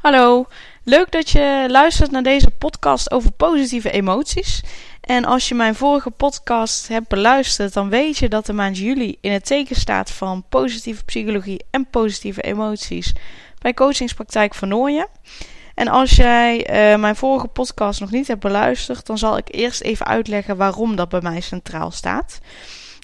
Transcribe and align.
Hallo, 0.00 0.46
leuk 0.84 1.12
dat 1.12 1.30
je 1.30 1.66
luistert 1.68 2.10
naar 2.10 2.22
deze 2.22 2.50
podcast 2.50 3.10
over 3.10 3.32
positieve 3.32 3.90
emoties. 3.90 4.62
En 5.00 5.24
als 5.24 5.48
je 5.48 5.54
mijn 5.54 5.74
vorige 5.74 6.10
podcast 6.10 6.88
hebt 6.88 7.08
beluisterd, 7.08 7.72
dan 7.72 7.88
weet 7.88 8.18
je 8.18 8.28
dat 8.28 8.46
de 8.46 8.52
maand 8.52 8.78
juli 8.78 9.16
in 9.20 9.32
het 9.32 9.46
teken 9.46 9.76
staat 9.76 10.10
van 10.10 10.44
positieve 10.48 11.04
psychologie 11.04 11.64
en 11.70 11.86
positieve 11.90 12.40
emoties 12.40 13.12
bij 13.58 13.74
Coachingspraktijk 13.74 14.54
van 14.54 14.68
Nooien. 14.68 15.08
En 15.74 15.88
als 15.88 16.10
jij 16.10 16.58
uh, 16.58 17.00
mijn 17.00 17.16
vorige 17.16 17.46
podcast 17.46 18.00
nog 18.00 18.10
niet 18.10 18.28
hebt 18.28 18.40
beluisterd, 18.40 19.06
dan 19.06 19.18
zal 19.18 19.36
ik 19.36 19.54
eerst 19.54 19.80
even 19.80 20.06
uitleggen 20.06 20.56
waarom 20.56 20.96
dat 20.96 21.08
bij 21.08 21.20
mij 21.20 21.40
centraal 21.40 21.90
staat. 21.90 22.40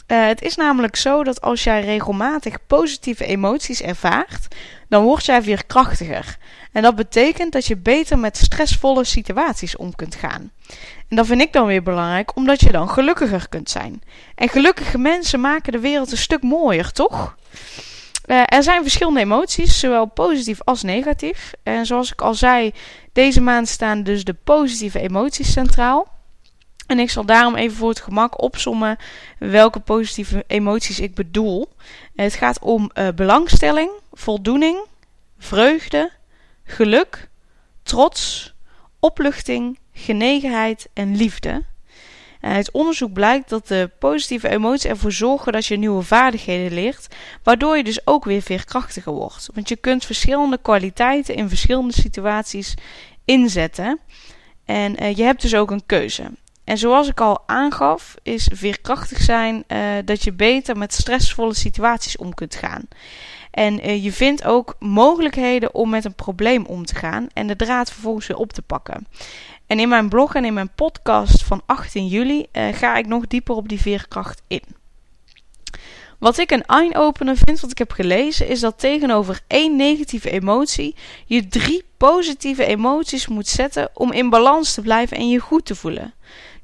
Uh, 0.06 0.26
het 0.26 0.42
is 0.42 0.56
namelijk 0.56 0.96
zo 0.96 1.24
dat 1.24 1.40
als 1.40 1.64
jij 1.64 1.84
regelmatig 1.84 2.66
positieve 2.66 3.24
emoties 3.24 3.82
ervaart, 3.82 4.54
dan 4.88 5.02
word 5.02 5.24
jij 5.24 5.42
weer 5.42 5.66
krachtiger. 5.66 6.36
En 6.72 6.82
dat 6.82 6.96
betekent 6.96 7.52
dat 7.52 7.66
je 7.66 7.76
beter 7.76 8.18
met 8.18 8.36
stressvolle 8.36 9.04
situaties 9.04 9.76
om 9.76 9.94
kunt 9.94 10.14
gaan. 10.14 10.50
En 11.08 11.16
dat 11.16 11.26
vind 11.26 11.40
ik 11.40 11.52
dan 11.52 11.66
weer 11.66 11.82
belangrijk, 11.82 12.36
omdat 12.36 12.60
je 12.60 12.72
dan 12.72 12.88
gelukkiger 12.88 13.48
kunt 13.48 13.70
zijn. 13.70 14.02
En 14.34 14.48
gelukkige 14.48 14.98
mensen 14.98 15.40
maken 15.40 15.72
de 15.72 15.80
wereld 15.80 16.10
een 16.10 16.16
stuk 16.16 16.42
mooier, 16.42 16.92
toch? 16.92 17.36
Uh, 18.26 18.42
er 18.46 18.62
zijn 18.62 18.82
verschillende 18.82 19.20
emoties, 19.20 19.80
zowel 19.80 20.06
positief 20.06 20.58
als 20.64 20.82
negatief. 20.82 21.52
En 21.62 21.86
zoals 21.86 22.12
ik 22.12 22.20
al 22.20 22.34
zei, 22.34 22.72
deze 23.12 23.40
maand 23.40 23.68
staan 23.68 24.02
dus 24.02 24.24
de 24.24 24.34
positieve 24.44 25.00
emoties 25.00 25.52
centraal. 25.52 26.15
En 26.86 26.98
ik 26.98 27.10
zal 27.10 27.24
daarom 27.24 27.54
even 27.54 27.76
voor 27.76 27.88
het 27.88 28.00
gemak 28.00 28.42
opsommen 28.42 28.96
welke 29.38 29.80
positieve 29.80 30.44
emoties 30.46 31.00
ik 31.00 31.14
bedoel. 31.14 31.68
Het 32.14 32.34
gaat 32.34 32.58
om 32.60 32.90
uh, 32.94 33.08
belangstelling, 33.14 33.90
voldoening, 34.12 34.84
vreugde, 35.38 36.12
geluk, 36.64 37.28
trots, 37.82 38.54
opluchting, 39.00 39.78
genegenheid 39.92 40.88
en 40.92 41.16
liefde. 41.16 41.64
En 42.40 42.52
uit 42.52 42.70
onderzoek 42.70 43.12
blijkt 43.12 43.48
dat 43.48 43.68
de 43.68 43.90
positieve 43.98 44.48
emoties 44.48 44.90
ervoor 44.90 45.12
zorgen 45.12 45.52
dat 45.52 45.66
je 45.66 45.76
nieuwe 45.76 46.02
vaardigheden 46.02 46.72
leert, 46.72 47.06
waardoor 47.42 47.76
je 47.76 47.84
dus 47.84 48.06
ook 48.06 48.24
weer 48.24 48.42
veerkrachtiger 48.42 49.12
wordt. 49.12 49.48
Want 49.54 49.68
je 49.68 49.76
kunt 49.76 50.04
verschillende 50.04 50.58
kwaliteiten 50.62 51.34
in 51.34 51.48
verschillende 51.48 51.92
situaties 51.92 52.74
inzetten. 53.24 54.00
En 54.64 55.02
uh, 55.02 55.16
je 55.16 55.22
hebt 55.22 55.42
dus 55.42 55.54
ook 55.54 55.70
een 55.70 55.86
keuze. 55.86 56.30
En 56.66 56.78
zoals 56.78 57.08
ik 57.08 57.20
al 57.20 57.42
aangaf, 57.46 58.14
is 58.22 58.50
veerkrachtig 58.52 59.20
zijn 59.20 59.64
uh, 59.68 59.78
dat 60.04 60.22
je 60.24 60.32
beter 60.32 60.76
met 60.76 60.94
stressvolle 60.94 61.54
situaties 61.54 62.16
om 62.16 62.34
kunt 62.34 62.54
gaan. 62.54 62.88
En 63.50 63.86
uh, 63.86 64.04
je 64.04 64.12
vindt 64.12 64.44
ook 64.44 64.76
mogelijkheden 64.78 65.74
om 65.74 65.90
met 65.90 66.04
een 66.04 66.14
probleem 66.14 66.64
om 66.64 66.84
te 66.84 66.94
gaan 66.94 67.26
en 67.32 67.46
de 67.46 67.56
draad 67.56 67.92
vervolgens 67.92 68.26
weer 68.26 68.36
op 68.36 68.52
te 68.52 68.62
pakken. 68.62 69.06
En 69.66 69.80
in 69.80 69.88
mijn 69.88 70.08
blog 70.08 70.34
en 70.34 70.44
in 70.44 70.54
mijn 70.54 70.70
podcast 70.74 71.44
van 71.44 71.62
18 71.66 72.06
juli 72.06 72.46
uh, 72.52 72.68
ga 72.72 72.96
ik 72.96 73.06
nog 73.06 73.26
dieper 73.26 73.54
op 73.54 73.68
die 73.68 73.80
veerkracht 73.80 74.42
in. 74.46 74.62
Wat 76.18 76.38
ik 76.38 76.50
een 76.50 76.64
eye-opener 76.64 77.36
vind, 77.36 77.60
wat 77.60 77.70
ik 77.70 77.78
heb 77.78 77.90
gelezen, 77.92 78.48
is 78.48 78.60
dat 78.60 78.78
tegenover 78.78 79.40
één 79.46 79.76
negatieve 79.76 80.30
emotie 80.30 80.94
je 81.26 81.48
drie 81.48 81.84
positieve 81.96 82.64
emoties 82.64 83.28
moet 83.28 83.48
zetten 83.48 83.88
om 83.94 84.12
in 84.12 84.30
balans 84.30 84.74
te 84.74 84.80
blijven 84.80 85.16
en 85.16 85.28
je 85.28 85.38
goed 85.38 85.64
te 85.64 85.74
voelen. 85.74 86.14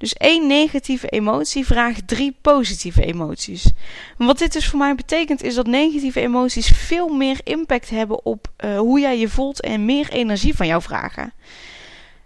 Dus 0.02 0.14
één 0.14 0.46
negatieve 0.46 1.08
emotie 1.08 1.66
vraagt 1.66 2.08
drie 2.08 2.36
positieve 2.40 3.04
emoties. 3.04 3.70
wat 4.16 4.38
dit 4.38 4.52
dus 4.52 4.68
voor 4.68 4.78
mij 4.78 4.94
betekent, 4.94 5.42
is 5.42 5.54
dat 5.54 5.66
negatieve 5.66 6.20
emoties 6.20 6.66
veel 6.66 7.08
meer 7.08 7.40
impact 7.44 7.90
hebben 7.90 8.24
op 8.24 8.50
uh, 8.64 8.78
hoe 8.78 9.00
jij 9.00 9.18
je 9.18 9.28
voelt 9.28 9.60
en 9.60 9.84
meer 9.84 10.10
energie 10.10 10.54
van 10.54 10.66
jou 10.66 10.82
vragen. 10.82 11.32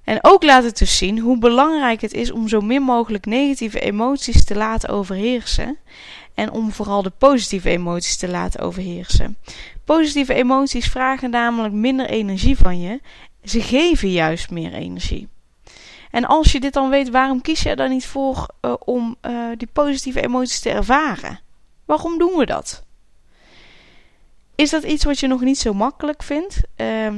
En 0.04 0.18
ook 0.22 0.42
laat 0.42 0.64
het 0.64 0.78
dus 0.78 0.96
zien 0.96 1.18
hoe 1.18 1.38
belangrijk 1.38 2.00
het 2.00 2.12
is 2.12 2.30
om 2.30 2.48
zo 2.48 2.60
min 2.60 2.82
mogelijk 2.82 3.26
negatieve 3.26 3.80
emoties 3.80 4.44
te 4.44 4.54
laten 4.54 4.88
overheersen. 4.88 5.78
En 6.34 6.50
om 6.50 6.72
vooral 6.72 7.02
de 7.02 7.12
positieve 7.18 7.70
emoties 7.70 8.16
te 8.16 8.28
laten 8.28 8.60
overheersen. 8.60 9.36
Positieve 9.84 10.34
emoties 10.34 10.86
vragen 10.86 11.30
namelijk 11.30 11.74
minder 11.74 12.08
energie 12.08 12.56
van 12.56 12.80
je. 12.80 13.00
Ze 13.44 13.60
geven 13.60 14.10
juist 14.10 14.50
meer 14.50 14.72
energie. 14.72 15.28
En 16.16 16.24
als 16.24 16.52
je 16.52 16.60
dit 16.60 16.72
dan 16.72 16.90
weet, 16.90 17.10
waarom 17.10 17.40
kies 17.40 17.62
je 17.62 17.68
er 17.68 17.76
dan 17.76 17.90
niet 17.90 18.06
voor 18.06 18.48
uh, 18.62 18.74
om 18.84 19.16
uh, 19.22 19.48
die 19.56 19.68
positieve 19.72 20.20
emoties 20.20 20.60
te 20.60 20.70
ervaren? 20.70 21.40
Waarom 21.84 22.18
doen 22.18 22.36
we 22.36 22.46
dat? 22.46 22.84
Is 24.54 24.70
dat 24.70 24.82
iets 24.82 25.04
wat 25.04 25.18
je 25.18 25.26
nog 25.26 25.40
niet 25.40 25.58
zo 25.58 25.72
makkelijk 25.72 26.22
vindt? 26.22 26.60
Uh, 26.76 27.08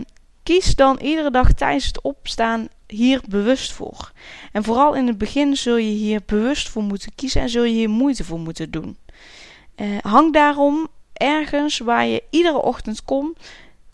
kies 0.42 0.74
dan 0.74 0.98
iedere 1.00 1.30
dag 1.30 1.52
tijdens 1.52 1.86
het 1.86 2.00
opstaan 2.00 2.68
hier 2.86 3.22
bewust 3.28 3.72
voor. 3.72 4.12
En 4.52 4.64
vooral 4.64 4.94
in 4.94 5.06
het 5.06 5.18
begin 5.18 5.56
zul 5.56 5.76
je 5.76 5.90
hier 5.90 6.20
bewust 6.26 6.68
voor 6.68 6.82
moeten 6.82 7.14
kiezen 7.14 7.40
en 7.40 7.48
zul 7.48 7.64
je 7.64 7.72
hier 7.72 7.90
moeite 7.90 8.24
voor 8.24 8.38
moeten 8.38 8.70
doen. 8.70 8.96
Uh, 9.76 9.98
hang 10.00 10.32
daarom 10.32 10.88
ergens 11.12 11.78
waar 11.78 12.06
je 12.06 12.22
iedere 12.30 12.62
ochtend 12.62 13.04
kom, 13.04 13.34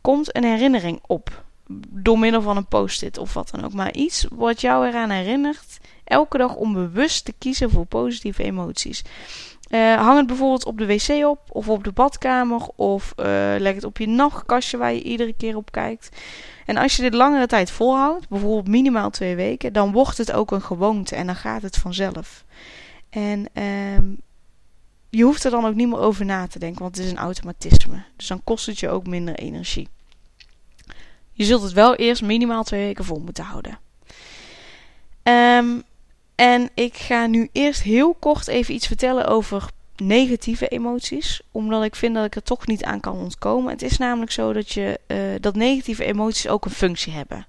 komt 0.01 0.37
een 0.37 0.45
herinnering 0.45 1.01
op 1.07 1.44
door 1.91 2.19
middel 2.19 2.43
van 2.43 2.57
een 2.57 2.67
post-it 2.67 3.19
of 3.19 3.35
wat 3.35 3.51
dan 3.51 3.65
ook. 3.65 3.73
Maar 3.73 3.93
iets 3.93 4.27
wat 4.31 4.61
jou 4.61 4.87
eraan 4.87 5.11
herinnert 5.11 5.79
elke 6.05 6.39
dag 6.39 6.55
om 6.55 6.73
bewust 6.73 7.25
te 7.25 7.33
kiezen 7.39 7.71
voor 7.71 7.87
positieve 7.87 8.43
emoties. 8.43 9.03
Uh, 9.71 9.95
hang 9.95 10.17
het 10.19 10.27
bijvoorbeeld 10.27 10.65
op 10.65 10.79
de 10.79 10.87
wc 10.87 11.27
op, 11.27 11.41
of 11.49 11.69
op 11.69 11.85
de 11.85 11.93
badkamer, 11.93 12.69
of 12.77 13.13
uh, 13.17 13.25
leg 13.59 13.75
het 13.75 13.85
op 13.85 13.99
je 13.99 14.09
nachtkastje 14.09 14.77
waar 14.77 14.93
je 14.93 15.03
iedere 15.03 15.35
keer 15.37 15.57
op 15.57 15.73
kijkt. 15.73 16.09
En 16.67 16.77
als 16.77 16.97
je 16.97 17.03
dit 17.03 17.15
langere 17.15 17.47
tijd 17.47 17.71
volhoudt, 17.71 18.29
bijvoorbeeld 18.29 18.69
minimaal 18.69 19.11
twee 19.11 19.37
weken, 19.37 19.73
dan 19.73 19.93
wordt 19.93 20.19
het 20.19 20.33
ook 20.33 20.51
een 20.51 20.63
gewoonte 20.63 21.17
en 21.17 21.27
dan 21.27 21.37
gaat 21.37 21.63
het 21.63 21.77
vanzelf. 21.77 22.45
En 23.11 23.47
uh, 23.55 23.99
je 25.11 25.23
hoeft 25.23 25.45
er 25.45 25.51
dan 25.51 25.65
ook 25.65 25.75
niet 25.75 25.89
meer 25.89 25.99
over 25.99 26.25
na 26.25 26.47
te 26.47 26.59
denken, 26.59 26.83
want 26.83 26.97
het 26.97 27.05
is 27.05 27.11
een 27.11 27.19
automatisme. 27.19 28.05
Dus 28.17 28.27
dan 28.27 28.41
kost 28.45 28.67
het 28.67 28.79
je 28.79 28.89
ook 28.89 29.07
minder 29.07 29.35
energie. 29.35 29.89
Je 31.35 31.45
zult 31.45 31.63
het 31.63 31.73
wel 31.73 31.95
eerst 31.95 32.23
minimaal 32.23 32.65
twee 32.65 32.85
weken 32.85 33.05
vol 33.05 33.19
moeten 33.19 33.45
houden. 33.45 33.79
Um, 35.23 35.83
en 36.35 36.71
ik 36.75 36.97
ga 36.97 37.27
nu 37.27 37.49
eerst 37.53 37.83
heel 37.83 38.15
kort 38.15 38.49
even 38.49 38.75
iets 38.75 38.87
vertellen 38.87 39.27
over 39.27 39.69
negatieve 39.97 40.69
emoties. 40.69 41.41
Omdat 41.53 41.85
ik 41.85 41.97
vind 41.97 42.15
dat 42.15 42.25
ik 42.25 42.35
er 42.35 42.43
toch 42.43 42.67
niet 42.67 42.85
aan 42.85 43.01
kan 43.01 43.17
ontkomen. 43.17 43.71
Het 43.71 43.83
is 43.83 43.99
namelijk 43.99 44.33
zo 44.33 44.53
dat, 44.53 44.71
je, 44.73 45.01
uh, 45.07 45.19
dat 45.41 45.55
negatieve 45.55 46.05
emoties 46.05 46.49
ook 46.49 46.65
een 46.65 46.71
functie 46.71 47.13
hebben. 47.13 47.47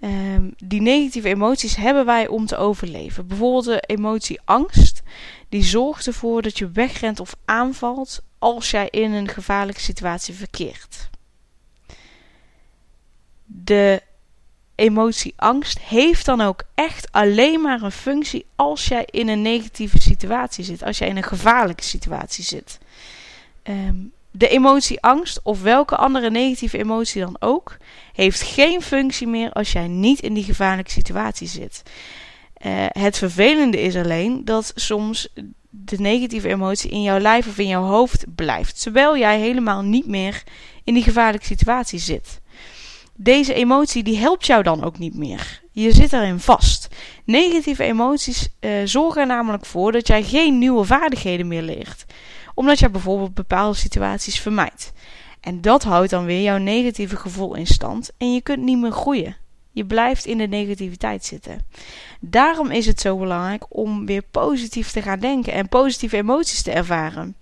Um, 0.00 0.54
die 0.56 0.80
negatieve 0.80 1.28
emoties 1.28 1.76
hebben 1.76 2.06
wij 2.06 2.26
om 2.28 2.46
te 2.46 2.56
overleven. 2.56 3.26
Bijvoorbeeld 3.26 3.64
de 3.64 3.82
emotie 3.86 4.40
angst. 4.44 5.02
Die 5.48 5.62
zorgt 5.62 6.06
ervoor 6.06 6.42
dat 6.42 6.58
je 6.58 6.70
wegrent 6.70 7.20
of 7.20 7.36
aanvalt 7.44 8.22
als 8.38 8.70
jij 8.70 8.88
in 8.90 9.12
een 9.12 9.28
gevaarlijke 9.28 9.80
situatie 9.80 10.34
verkeert 10.34 11.08
de 13.46 14.02
emotie 14.74 15.32
angst 15.36 15.78
heeft 15.78 16.24
dan 16.24 16.40
ook 16.40 16.62
echt 16.74 17.12
alleen 17.12 17.60
maar 17.60 17.82
een 17.82 17.92
functie 17.92 18.46
als 18.56 18.86
jij 18.86 19.08
in 19.10 19.28
een 19.28 19.42
negatieve 19.42 20.00
situatie 20.00 20.64
zit, 20.64 20.82
als 20.82 20.98
jij 20.98 21.08
in 21.08 21.16
een 21.16 21.22
gevaarlijke 21.22 21.82
situatie 21.82 22.44
zit. 22.44 22.78
Um, 23.62 24.12
de 24.30 24.48
emotie 24.48 25.00
angst 25.00 25.40
of 25.42 25.62
welke 25.62 25.96
andere 25.96 26.30
negatieve 26.30 26.78
emotie 26.78 27.20
dan 27.20 27.36
ook, 27.38 27.76
heeft 28.12 28.42
geen 28.42 28.82
functie 28.82 29.26
meer 29.26 29.52
als 29.52 29.72
jij 29.72 29.88
niet 29.88 30.20
in 30.20 30.34
die 30.34 30.44
gevaarlijke 30.44 30.90
situatie 30.90 31.48
zit. 31.48 31.82
Uh, 32.66 32.84
het 32.88 33.18
vervelende 33.18 33.80
is 33.80 33.96
alleen 33.96 34.44
dat 34.44 34.72
soms 34.74 35.28
de 35.70 36.00
negatieve 36.00 36.48
emotie 36.48 36.90
in 36.90 37.02
jouw 37.02 37.18
lijf 37.18 37.46
of 37.46 37.58
in 37.58 37.68
jouw 37.68 37.84
hoofd 37.84 38.24
blijft, 38.34 38.82
terwijl 38.82 39.18
jij 39.18 39.38
helemaal 39.38 39.82
niet 39.82 40.06
meer 40.06 40.42
in 40.84 40.94
die 40.94 41.02
gevaarlijke 41.02 41.46
situatie 41.46 41.98
zit 41.98 42.40
deze 43.16 43.54
emotie 43.54 44.02
die 44.02 44.18
helpt 44.18 44.46
jou 44.46 44.62
dan 44.62 44.84
ook 44.84 44.98
niet 44.98 45.14
meer. 45.14 45.62
Je 45.72 45.92
zit 45.92 46.12
erin 46.12 46.40
vast. 46.40 46.88
Negatieve 47.24 47.84
emoties 47.84 48.48
uh, 48.60 48.70
zorgen 48.84 49.20
er 49.20 49.26
namelijk 49.26 49.66
voor 49.66 49.92
dat 49.92 50.06
jij 50.06 50.22
geen 50.22 50.58
nieuwe 50.58 50.84
vaardigheden 50.84 51.48
meer 51.48 51.62
leert. 51.62 52.04
Omdat 52.54 52.78
jij 52.78 52.90
bijvoorbeeld 52.90 53.34
bepaalde 53.34 53.76
situaties 53.76 54.40
vermijdt. 54.40 54.92
En 55.40 55.60
dat 55.60 55.82
houdt 55.82 56.10
dan 56.10 56.24
weer 56.24 56.42
jouw 56.42 56.58
negatieve 56.58 57.16
gevoel 57.16 57.54
in 57.54 57.66
stand 57.66 58.10
en 58.18 58.32
je 58.32 58.40
kunt 58.40 58.62
niet 58.62 58.78
meer 58.78 58.92
groeien. 58.92 59.36
Je 59.72 59.84
blijft 59.84 60.26
in 60.26 60.38
de 60.38 60.46
negativiteit 60.46 61.24
zitten. 61.24 61.66
Daarom 62.20 62.70
is 62.70 62.86
het 62.86 63.00
zo 63.00 63.18
belangrijk 63.18 63.64
om 63.68 64.06
weer 64.06 64.22
positief 64.30 64.90
te 64.90 65.02
gaan 65.02 65.20
denken 65.20 65.52
en 65.52 65.68
positieve 65.68 66.16
emoties 66.16 66.62
te 66.62 66.70
ervaren. 66.70 67.34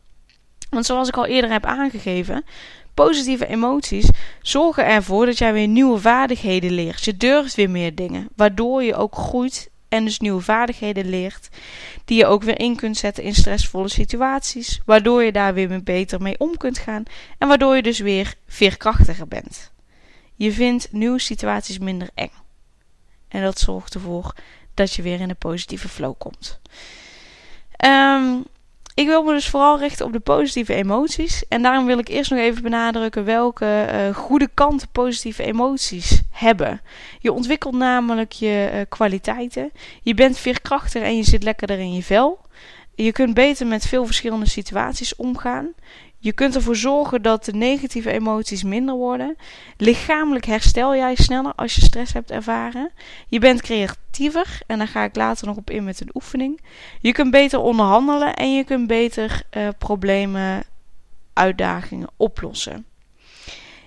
Want 0.70 0.86
zoals 0.86 1.08
ik 1.08 1.16
al 1.16 1.26
eerder 1.26 1.50
heb 1.50 1.64
aangegeven, 1.64 2.44
Positieve 2.94 3.46
emoties 3.46 4.08
zorgen 4.42 4.86
ervoor 4.86 5.26
dat 5.26 5.38
jij 5.38 5.52
weer 5.52 5.68
nieuwe 5.68 5.98
vaardigheden 5.98 6.70
leert. 6.70 7.04
Je 7.04 7.16
durft 7.16 7.54
weer 7.54 7.70
meer 7.70 7.94
dingen, 7.94 8.28
waardoor 8.36 8.82
je 8.82 8.94
ook 8.94 9.14
groeit 9.14 9.70
en 9.88 10.04
dus 10.04 10.18
nieuwe 10.18 10.40
vaardigheden 10.40 11.08
leert, 11.08 11.48
die 12.04 12.18
je 12.18 12.26
ook 12.26 12.42
weer 12.42 12.58
in 12.58 12.76
kunt 12.76 12.96
zetten 12.96 13.24
in 13.24 13.34
stressvolle 13.34 13.88
situaties, 13.88 14.80
waardoor 14.84 15.22
je 15.22 15.32
daar 15.32 15.54
weer 15.54 15.82
beter 15.82 16.22
mee 16.22 16.38
om 16.38 16.56
kunt 16.56 16.78
gaan 16.78 17.02
en 17.38 17.48
waardoor 17.48 17.76
je 17.76 17.82
dus 17.82 17.98
weer 17.98 18.34
veerkrachtiger 18.46 19.28
bent. 19.28 19.72
Je 20.34 20.52
vindt 20.52 20.92
nieuwe 20.92 21.18
situaties 21.18 21.78
minder 21.78 22.08
eng. 22.14 22.32
En 23.28 23.42
dat 23.42 23.58
zorgt 23.58 23.94
ervoor 23.94 24.34
dat 24.74 24.94
je 24.94 25.02
weer 25.02 25.20
in 25.20 25.28
een 25.28 25.36
positieve 25.36 25.88
flow 25.88 26.14
komt. 26.18 26.60
Um, 27.84 28.44
ik 28.94 29.06
wil 29.06 29.22
me 29.22 29.32
dus 29.32 29.48
vooral 29.48 29.78
richten 29.78 30.06
op 30.06 30.12
de 30.12 30.20
positieve 30.20 30.74
emoties. 30.74 31.44
En 31.48 31.62
daarom 31.62 31.86
wil 31.86 31.98
ik 31.98 32.08
eerst 32.08 32.30
nog 32.30 32.40
even 32.40 32.62
benadrukken 32.62 33.24
welke 33.24 33.86
uh, 33.92 34.14
goede 34.14 34.48
kanten 34.54 34.88
positieve 34.92 35.42
emoties 35.42 36.22
hebben. 36.30 36.80
Je 37.18 37.32
ontwikkelt 37.32 37.74
namelijk 37.74 38.32
je 38.32 38.70
uh, 38.72 38.80
kwaliteiten. 38.88 39.70
Je 40.02 40.14
bent 40.14 40.38
veerkrachtiger 40.38 41.02
en 41.02 41.16
je 41.16 41.22
zit 41.22 41.42
lekkerder 41.42 41.78
in 41.78 41.94
je 41.94 42.02
vel. 42.02 42.40
Je 42.94 43.12
kunt 43.12 43.34
beter 43.34 43.66
met 43.66 43.86
veel 43.86 44.06
verschillende 44.06 44.48
situaties 44.48 45.16
omgaan. 45.16 45.72
Je 46.24 46.32
kunt 46.32 46.54
ervoor 46.54 46.76
zorgen 46.76 47.22
dat 47.22 47.44
de 47.44 47.52
negatieve 47.52 48.10
emoties 48.10 48.62
minder 48.62 48.94
worden. 48.94 49.36
Lichamelijk 49.76 50.44
herstel 50.44 50.96
jij 50.96 51.14
sneller 51.14 51.52
als 51.54 51.74
je 51.74 51.80
stress 51.80 52.12
hebt 52.12 52.30
ervaren. 52.30 52.90
Je 53.28 53.38
bent 53.38 53.62
creatiever 53.62 54.60
en 54.66 54.78
daar 54.78 54.88
ga 54.88 55.04
ik 55.04 55.16
later 55.16 55.46
nog 55.46 55.56
op 55.56 55.70
in 55.70 55.84
met 55.84 56.00
een 56.00 56.10
oefening. 56.14 56.60
Je 57.00 57.12
kunt 57.12 57.30
beter 57.30 57.58
onderhandelen 57.58 58.34
en 58.34 58.54
je 58.54 58.64
kunt 58.64 58.86
beter 58.86 59.42
uh, 59.56 59.68
problemen, 59.78 60.64
uitdagingen 61.32 62.08
oplossen. 62.16 62.86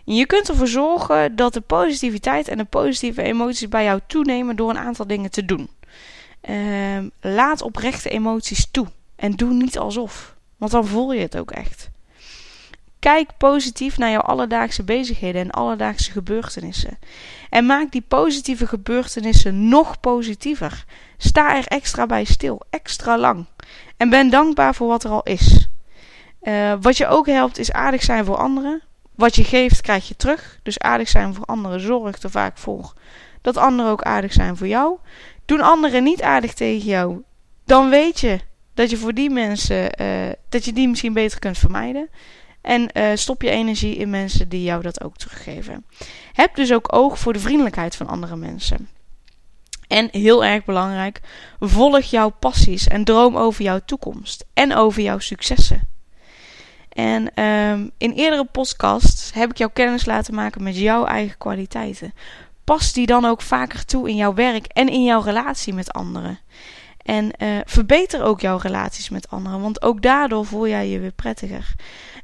Je 0.06 0.26
kunt 0.26 0.50
ervoor 0.50 0.68
zorgen 0.68 1.36
dat 1.36 1.54
de 1.54 1.62
positiviteit 1.62 2.48
en 2.48 2.58
de 2.58 2.66
positieve 2.66 3.22
emoties 3.22 3.70
bij 3.70 3.84
jou 3.84 4.00
toenemen 4.08 4.56
door 4.56 4.70
een 4.70 4.78
aantal 4.78 5.08
dingen 5.08 5.32
te 5.32 5.46
doen. 5.46 5.70
Uh, 6.50 6.98
laat 7.22 7.62
oprechte 7.62 8.10
emoties 8.10 8.68
toe 8.72 8.88
en 9.16 9.32
doe 9.32 9.54
niet 9.54 9.78
alsof, 9.78 10.36
want 10.58 10.72
dan 10.72 10.88
voel 10.88 11.14
je 11.14 11.22
het 11.22 11.38
ook 11.38 11.52
echt. 11.52 11.90
Kijk 13.08 13.38
positief 13.38 13.98
naar 13.98 14.12
jouw 14.12 14.22
alledaagse 14.22 14.84
bezigheden 14.84 15.42
en 15.42 15.52
alledaagse 15.52 16.12
gebeurtenissen. 16.12 17.00
En 17.50 17.66
maak 17.66 17.92
die 17.92 18.02
positieve 18.08 18.68
gebeurtenissen 18.68 19.70
nog 19.70 20.00
positiever. 20.00 20.86
Sta 21.18 21.56
er 21.56 21.68
extra 21.68 22.06
bij 22.06 22.24
stil, 22.24 22.62
extra 22.70 23.18
lang. 23.18 23.46
En 23.98 24.10
ben 24.10 24.30
dankbaar 24.30 24.76
voor 24.76 24.88
wat 24.88 25.04
er 25.04 25.10
al 25.10 25.24
is. 25.24 25.68
Uh, 26.42 26.74
wat 26.82 26.98
je 26.98 27.08
ook 27.08 27.26
helpt 27.26 27.58
is 27.58 27.72
aardig 27.72 28.04
zijn 28.04 28.26
voor 28.26 28.38
anderen. 28.38 28.82
Wat 29.16 29.36
je 29.36 29.44
geeft 29.44 29.82
krijg 29.82 30.08
je 30.08 30.16
terug. 30.16 30.60
Dus 30.64 30.80
aardig 30.80 31.10
zijn 31.10 31.34
voor 31.34 31.46
anderen 31.46 31.80
zorgt 31.80 32.24
er 32.24 32.32
vaak 32.32 32.58
voor 32.58 32.94
dat 33.42 33.58
anderen 33.58 33.92
ook 33.92 34.02
aardig 34.02 34.34
zijn 34.34 34.58
voor 34.58 34.68
jou. 34.68 34.98
Doen 35.46 35.62
anderen 35.62 36.04
niet 36.04 36.22
aardig 36.22 36.54
tegen 36.54 36.88
jou, 36.88 37.22
dan 37.66 37.90
weet 37.90 38.20
je 38.20 38.40
dat 38.74 38.90
je 38.90 38.98
voor 38.98 39.14
die 39.14 39.30
mensen 39.30 40.02
uh, 40.02 40.32
dat 40.50 40.66
je 40.66 40.74
die 40.74 40.88
misschien 40.88 41.14
beter 41.14 41.40
kunt 41.40 41.58
vermijden. 41.58 42.10
En 42.68 42.90
uh, 42.94 43.12
stop 43.14 43.42
je 43.42 43.50
energie 43.50 43.96
in 43.96 44.10
mensen 44.10 44.50
die 44.50 44.64
jou 44.64 44.82
dat 44.82 45.04
ook 45.04 45.18
teruggeven. 45.18 45.86
Heb 46.34 46.56
dus 46.56 46.74
ook 46.74 46.94
oog 46.94 47.20
voor 47.20 47.34
de 47.34 47.40
vriendelijkheid 47.40 47.96
van 47.96 48.08
andere 48.08 48.36
mensen. 48.36 48.90
En 49.88 50.08
heel 50.12 50.46
erg 50.46 50.66
belangrijk, 50.66 51.22
volg 51.60 52.02
jouw 52.02 52.30
passies 52.30 52.88
en 52.88 53.04
droom 53.04 53.38
over 53.38 53.64
jouw 53.64 53.80
toekomst 53.86 54.46
en 54.54 54.76
over 54.76 55.02
jouw 55.02 55.20
successen. 55.20 55.88
En 56.90 57.44
um, 57.44 57.92
in 57.98 58.12
eerdere 58.12 58.46
podcasts 58.46 59.34
heb 59.34 59.50
ik 59.50 59.58
jou 59.58 59.72
kennis 59.74 60.06
laten 60.06 60.36
maken 60.36 60.64
met 60.64 60.78
jouw 60.78 61.06
eigen 61.06 61.38
kwaliteiten. 61.38 62.14
Pas 62.64 62.94
die 62.94 63.06
dan 63.06 63.26
ook 63.26 63.42
vaker 63.42 63.86
toe 63.86 64.10
in 64.10 64.16
jouw 64.16 64.34
werk 64.34 64.66
en 64.66 64.90
in 64.90 65.04
jouw 65.04 65.22
relatie 65.22 65.74
met 65.74 65.92
anderen. 65.92 66.40
En 67.08 67.32
uh, 67.38 67.58
verbeter 67.66 68.24
ook 68.24 68.42
jouw 68.42 68.58
relaties 68.58 69.10
met 69.10 69.30
anderen, 69.30 69.62
want 69.62 69.82
ook 69.82 70.02
daardoor 70.02 70.46
voel 70.46 70.68
jij 70.68 70.90
je 70.90 71.00
weer 71.00 71.12
prettiger. 71.12 71.76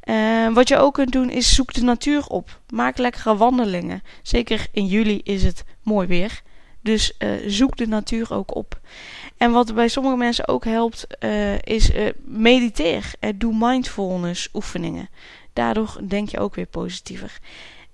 Uh, 0.05 0.53
wat 0.53 0.67
je 0.67 0.77
ook 0.77 0.93
kunt 0.93 1.11
doen 1.11 1.29
is 1.29 1.55
zoek 1.55 1.73
de 1.73 1.83
natuur 1.83 2.27
op. 2.27 2.59
Maak 2.69 2.97
lekkere 2.97 3.37
wandelingen. 3.37 4.03
Zeker 4.21 4.67
in 4.71 4.85
juli 4.85 5.21
is 5.23 5.43
het 5.43 5.63
mooi 5.83 6.07
weer. 6.07 6.41
Dus 6.81 7.13
uh, 7.19 7.29
zoek 7.47 7.77
de 7.77 7.87
natuur 7.87 8.33
ook 8.33 8.55
op. 8.55 8.79
En 9.37 9.51
wat 9.51 9.75
bij 9.75 9.87
sommige 9.87 10.15
mensen 10.15 10.47
ook 10.47 10.65
helpt, 10.65 11.07
uh, 11.19 11.59
is 11.61 11.91
mediteer. 12.25 13.11
doe 13.35 13.55
mindfulness 13.57 14.49
oefeningen. 14.53 15.09
Daardoor 15.53 15.99
denk 16.07 16.29
je 16.29 16.39
ook 16.39 16.55
weer 16.55 16.65
positiever. 16.65 17.39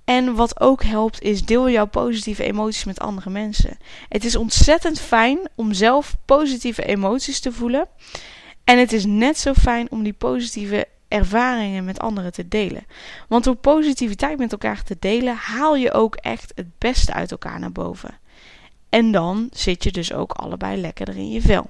En 0.10 0.36
wat 0.36 0.60
ook 0.60 0.84
helpt, 0.84 1.22
is 1.22 1.46
deel 1.46 1.70
jouw 1.70 1.88
positieve 1.88 2.44
emoties 2.44 2.84
met 2.84 3.00
andere 3.00 3.30
mensen. 3.30 3.78
Het 4.08 4.26
is 4.26 4.36
ontzettend 4.36 5.00
fijn 5.00 5.40
om 5.56 5.74
zelf 5.74 6.16
positieve 6.26 6.86
emoties 6.86 7.40
te 7.40 7.52
voelen. 7.52 7.88
En 8.64 8.78
het 8.78 8.94
is 8.94 9.06
net 9.06 9.38
zo 9.38 9.54
fijn 9.54 9.92
om 9.92 10.04
die 10.04 10.14
positieve 10.14 10.88
ervaringen 11.10 11.86
met 11.86 12.00
anderen 12.00 12.32
te 12.32 12.48
delen. 12.48 12.86
Want 13.28 13.44
door 13.44 13.56
positiviteit 13.56 14.38
met 14.38 14.52
elkaar 14.52 14.84
te 14.84 14.96
delen, 15.00 15.36
haal 15.36 15.76
je 15.76 15.94
ook 15.94 16.16
echt 16.16 16.52
het 16.56 16.78
beste 16.78 17.14
uit 17.14 17.32
elkaar 17.32 17.60
naar 17.60 17.72
boven. 17.72 18.18
En 18.90 19.12
dan 19.12 19.50
zit 19.52 19.84
je 19.84 19.92
dus 19.92 20.14
ook 20.14 20.32
allebei 20.32 20.82
lekkerder 20.82 21.16
in 21.16 21.32
je 21.32 21.42
vel. 21.42 21.70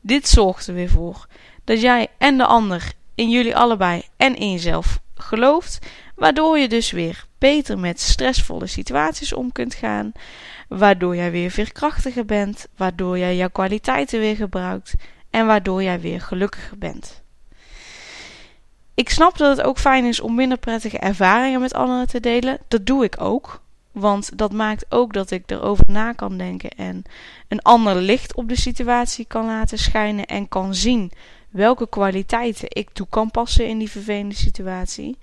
Dit 0.00 0.28
zorgt 0.28 0.66
er 0.66 0.74
weer 0.74 0.88
voor 0.90 1.26
dat 1.64 1.80
jij 1.80 2.08
en 2.18 2.36
de 2.36 2.46
ander 2.46 2.92
in 3.14 3.30
jullie 3.30 3.56
allebei 3.56 4.02
en 4.16 4.36
in 4.36 4.52
jezelf 4.52 5.00
gelooft, 5.14 5.78
waardoor 6.14 6.58
je 6.58 6.68
dus 6.68 6.90
weer 6.90 7.26
beter 7.38 7.78
met 7.78 8.00
stressvolle 8.00 8.66
situaties 8.66 9.32
om 9.32 9.52
kunt 9.52 9.74
gaan, 9.74 10.12
waardoor 10.68 11.16
jij 11.16 11.30
weer 11.30 11.50
veerkrachtiger 11.50 12.24
bent, 12.24 12.66
waardoor 12.76 13.18
jij 13.18 13.36
jouw 13.36 13.48
kwaliteiten 13.48 14.20
weer 14.20 14.36
gebruikt 14.36 14.94
en 15.30 15.46
waardoor 15.46 15.82
jij 15.82 16.00
weer 16.00 16.20
gelukkiger 16.20 16.78
bent. 16.78 17.22
Ik 18.98 19.10
snap 19.10 19.38
dat 19.38 19.56
het 19.56 19.66
ook 19.66 19.78
fijn 19.78 20.04
is 20.04 20.20
om 20.20 20.34
minder 20.34 20.58
prettige 20.58 20.98
ervaringen 20.98 21.60
met 21.60 21.74
anderen 21.74 22.06
te 22.06 22.20
delen. 22.20 22.58
Dat 22.68 22.86
doe 22.86 23.04
ik 23.04 23.20
ook. 23.20 23.60
Want 23.92 24.38
dat 24.38 24.52
maakt 24.52 24.84
ook 24.88 25.12
dat 25.12 25.30
ik 25.30 25.50
erover 25.50 25.84
na 25.88 26.12
kan 26.12 26.38
denken 26.38 26.70
en 26.70 27.02
een 27.48 27.62
ander 27.62 27.94
licht 27.94 28.34
op 28.34 28.48
de 28.48 28.56
situatie 28.56 29.24
kan 29.24 29.46
laten 29.46 29.78
schijnen 29.78 30.26
en 30.26 30.48
kan 30.48 30.74
zien 30.74 31.12
welke 31.50 31.88
kwaliteiten 31.88 32.68
ik 32.68 32.90
toe 32.92 33.06
kan 33.10 33.30
passen 33.30 33.66
in 33.66 33.78
die 33.78 33.90
vervelende 33.90 34.34
situatie. 34.34 35.16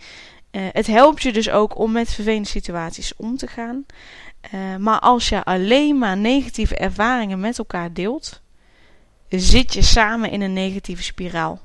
Uh, 0.51 0.61
het 0.71 0.87
helpt 0.87 1.21
je 1.21 1.33
dus 1.33 1.49
ook 1.49 1.77
om 1.77 1.91
met 1.91 2.13
vervelende 2.13 2.47
situaties 2.47 3.15
om 3.15 3.37
te 3.37 3.47
gaan. 3.47 3.85
Uh, 4.53 4.75
maar 4.75 4.99
als 4.99 5.29
je 5.29 5.43
alleen 5.43 5.97
maar 5.97 6.17
negatieve 6.17 6.75
ervaringen 6.75 7.39
met 7.39 7.57
elkaar 7.57 7.93
deelt, 7.93 8.41
zit 9.29 9.73
je 9.73 9.81
samen 9.81 10.31
in 10.31 10.41
een 10.41 10.53
negatieve 10.53 11.03
spiraal. 11.03 11.61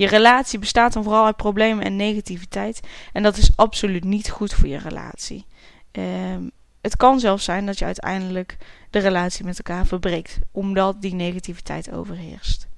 Je 0.00 0.06
relatie 0.06 0.58
bestaat 0.58 0.92
dan 0.92 1.02
vooral 1.02 1.24
uit 1.24 1.36
problemen 1.36 1.84
en 1.84 1.96
negativiteit. 1.96 2.80
En 3.12 3.22
dat 3.22 3.36
is 3.36 3.56
absoluut 3.56 4.04
niet 4.04 4.30
goed 4.30 4.52
voor 4.52 4.68
je 4.68 4.78
relatie. 4.78 5.46
Um, 5.92 6.50
het 6.80 6.96
kan 6.96 7.20
zelfs 7.20 7.44
zijn 7.44 7.66
dat 7.66 7.78
je 7.78 7.84
uiteindelijk 7.84 8.56
de 8.90 8.98
relatie 8.98 9.44
met 9.44 9.56
elkaar 9.56 9.86
verbreekt, 9.86 10.38
omdat 10.50 11.02
die 11.02 11.14
negativiteit 11.14 11.92
overheerst. 11.92 12.68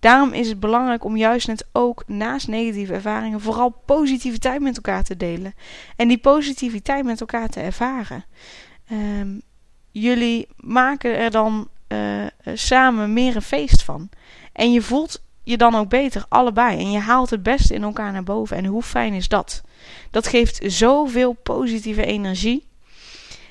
Daarom 0.00 0.32
is 0.32 0.48
het 0.48 0.60
belangrijk 0.60 1.04
om 1.04 1.16
juist 1.16 1.46
net 1.46 1.66
ook 1.72 2.02
naast 2.06 2.48
negatieve 2.48 2.92
ervaringen 2.92 3.40
vooral 3.40 3.82
positiviteit 3.84 4.60
met 4.60 4.76
elkaar 4.76 5.04
te 5.04 5.16
delen. 5.16 5.54
En 5.96 6.08
die 6.08 6.18
positiviteit 6.18 7.04
met 7.04 7.20
elkaar 7.20 7.48
te 7.48 7.60
ervaren. 7.60 8.24
Um, 8.92 9.42
jullie 9.90 10.48
maken 10.56 11.18
er 11.18 11.30
dan 11.30 11.68
uh, 11.88 12.26
samen 12.54 13.12
meer 13.12 13.36
een 13.36 13.42
feest 13.42 13.82
van. 13.82 14.08
En 14.52 14.72
je 14.72 14.82
voelt 14.82 15.24
je 15.46 15.56
dan 15.56 15.74
ook 15.74 15.88
beter, 15.88 16.24
allebei. 16.28 16.78
En 16.78 16.90
je 16.90 16.98
haalt 16.98 17.30
het 17.30 17.42
beste 17.42 17.74
in 17.74 17.82
elkaar 17.82 18.12
naar 18.12 18.22
boven. 18.22 18.56
En 18.56 18.64
hoe 18.64 18.82
fijn 18.82 19.14
is 19.14 19.28
dat? 19.28 19.62
Dat 20.10 20.26
geeft 20.26 20.60
zoveel 20.72 21.32
positieve 21.32 22.04
energie. 22.04 22.66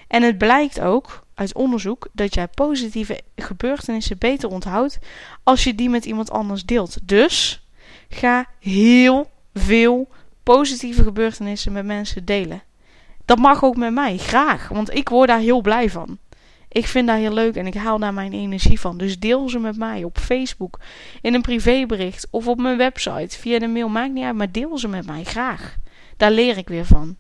En 0.07 0.23
het 0.23 0.37
blijkt 0.37 0.79
ook 0.79 1.23
uit 1.33 1.53
onderzoek 1.53 2.07
dat 2.11 2.33
jij 2.33 2.47
positieve 2.47 3.21
gebeurtenissen 3.35 4.17
beter 4.17 4.49
onthoudt 4.49 4.99
als 5.43 5.63
je 5.63 5.75
die 5.75 5.89
met 5.89 6.05
iemand 6.05 6.31
anders 6.31 6.65
deelt. 6.65 6.97
Dus 7.07 7.65
ga 8.09 8.45
heel 8.59 9.29
veel 9.53 10.07
positieve 10.43 11.03
gebeurtenissen 11.03 11.71
met 11.71 11.85
mensen 11.85 12.25
delen. 12.25 12.63
Dat 13.25 13.37
mag 13.37 13.63
ook 13.63 13.75
met 13.75 13.93
mij, 13.93 14.17
graag, 14.17 14.67
want 14.67 14.93
ik 14.93 15.09
word 15.09 15.27
daar 15.27 15.39
heel 15.39 15.61
blij 15.61 15.89
van. 15.89 16.17
Ik 16.75 16.87
vind 16.87 17.07
dat 17.07 17.17
heel 17.17 17.33
leuk 17.33 17.55
en 17.55 17.67
ik 17.67 17.73
haal 17.73 17.99
daar 17.99 18.13
mijn 18.13 18.33
energie 18.33 18.79
van. 18.79 18.97
Dus 18.97 19.19
deel 19.19 19.49
ze 19.49 19.59
met 19.59 19.77
mij 19.77 20.03
op 20.03 20.17
Facebook, 20.17 20.79
in 21.21 21.33
een 21.33 21.41
privébericht 21.41 22.27
of 22.31 22.47
op 22.47 22.57
mijn 22.57 22.77
website, 22.77 23.39
via 23.39 23.59
de 23.59 23.67
mail. 23.67 23.89
Maakt 23.89 24.13
niet 24.13 24.23
uit, 24.23 24.35
maar 24.35 24.51
deel 24.51 24.77
ze 24.77 24.87
met 24.87 25.05
mij 25.05 25.23
graag. 25.23 25.75
Daar 26.17 26.31
leer 26.31 26.57
ik 26.57 26.67
weer 26.67 26.85
van. 26.85 27.17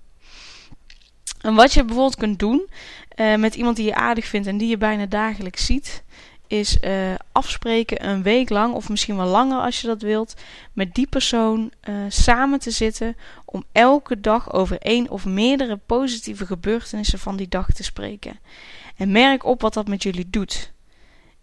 En 1.41 1.55
wat 1.55 1.73
je 1.73 1.83
bijvoorbeeld 1.83 2.15
kunt 2.15 2.39
doen 2.39 2.69
uh, 3.15 3.35
met 3.35 3.55
iemand 3.55 3.75
die 3.75 3.85
je 3.85 3.95
aardig 3.95 4.25
vindt 4.25 4.47
en 4.47 4.57
die 4.57 4.69
je 4.69 4.77
bijna 4.77 5.05
dagelijks 5.05 5.65
ziet, 5.65 6.03
is 6.47 6.77
uh, 6.81 7.13
afspreken 7.31 8.07
een 8.07 8.23
week 8.23 8.49
lang, 8.49 8.73
of 8.73 8.89
misschien 8.89 9.17
wel 9.17 9.27
langer 9.27 9.61
als 9.61 9.81
je 9.81 9.87
dat 9.87 10.01
wilt, 10.01 10.33
met 10.73 10.95
die 10.95 11.07
persoon 11.07 11.71
uh, 11.89 11.95
samen 12.07 12.59
te 12.59 12.71
zitten 12.71 13.15
om 13.45 13.63
elke 13.71 14.19
dag 14.19 14.53
over 14.53 14.77
één 14.79 15.09
of 15.09 15.25
meerdere 15.25 15.77
positieve 15.85 16.45
gebeurtenissen 16.45 17.19
van 17.19 17.35
die 17.35 17.47
dag 17.47 17.71
te 17.71 17.83
spreken. 17.83 18.39
En 18.95 19.11
merk 19.11 19.45
op 19.45 19.61
wat 19.61 19.73
dat 19.73 19.87
met 19.87 20.03
jullie 20.03 20.29
doet. 20.29 20.73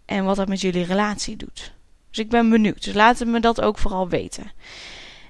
En 0.05 0.25
wat 0.25 0.35
dat 0.35 0.47
met 0.47 0.61
jullie 0.61 0.85
relatie 0.85 1.35
doet. 1.35 1.73
Dus 2.09 2.19
ik 2.23 2.29
ben 2.29 2.49
benieuwd. 2.49 2.83
Dus 2.83 2.93
laat 2.93 3.25
me 3.25 3.39
dat 3.39 3.61
ook 3.61 3.77
vooral 3.77 4.09
weten. 4.09 4.51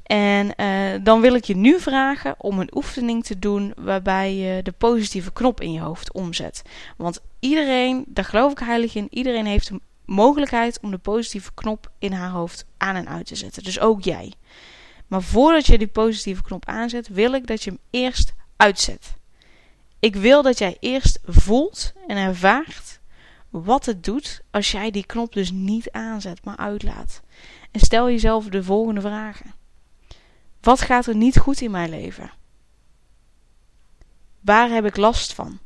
En 0.03 0.53
uh, 0.57 1.03
dan 1.03 1.21
wil 1.21 1.33
ik 1.33 1.43
je 1.43 1.55
nu 1.55 1.79
vragen 1.79 2.35
om 2.37 2.59
een 2.59 2.75
oefening 2.75 3.23
te 3.23 3.39
doen 3.39 3.73
waarbij 3.77 4.35
je 4.35 4.63
de 4.63 4.71
positieve 4.71 5.31
knop 5.31 5.61
in 5.61 5.71
je 5.71 5.79
hoofd 5.79 6.13
omzet. 6.13 6.61
Want 6.97 7.21
iedereen, 7.39 8.03
daar 8.07 8.25
geloof 8.25 8.51
ik 8.51 8.59
heilig 8.59 8.95
in, 8.95 9.07
iedereen 9.09 9.45
heeft 9.45 9.67
de 9.67 9.81
mogelijkheid 10.05 10.79
om 10.81 10.91
de 10.91 10.97
positieve 10.97 11.51
knop 11.53 11.91
in 11.99 12.11
haar 12.11 12.29
hoofd 12.29 12.65
aan 12.77 12.95
en 12.95 13.09
uit 13.09 13.25
te 13.25 13.35
zetten. 13.35 13.63
Dus 13.63 13.79
ook 13.79 14.03
jij. 14.03 14.33
Maar 15.07 15.21
voordat 15.21 15.65
je 15.65 15.77
die 15.77 15.87
positieve 15.87 16.43
knop 16.43 16.65
aanzet, 16.65 17.07
wil 17.07 17.33
ik 17.33 17.47
dat 17.47 17.63
je 17.63 17.69
hem 17.69 17.79
eerst 17.89 18.33
uitzet. 18.57 19.13
Ik 20.03 20.15
wil 20.15 20.41
dat 20.41 20.57
jij 20.57 20.77
eerst 20.79 21.19
voelt 21.25 21.93
en 22.07 22.17
ervaart 22.17 22.99
wat 23.49 23.85
het 23.85 24.03
doet 24.03 24.43
als 24.51 24.71
jij 24.71 24.91
die 24.91 25.05
knop 25.05 25.33
dus 25.33 25.51
niet 25.51 25.91
aanzet, 25.91 26.45
maar 26.45 26.57
uitlaat. 26.57 27.21
En 27.71 27.79
stel 27.79 28.09
jezelf 28.09 28.45
de 28.45 28.63
volgende 28.63 29.01
vragen. 29.01 29.53
Wat 30.61 30.81
gaat 30.81 31.05
er 31.05 31.15
niet 31.15 31.37
goed 31.37 31.61
in 31.61 31.71
mijn 31.71 31.89
leven? 31.89 32.31
Waar 34.39 34.69
heb 34.69 34.85
ik 34.85 34.97
last 34.97 35.33
van? 35.33 35.59